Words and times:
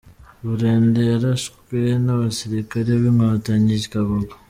Burende 0.45 1.01
yarashwe 1.11 1.77
n’abasirikari 2.05 2.91
b’Inkotanyi 3.01 3.73
i 3.81 3.89
Kagugu. 3.91 4.33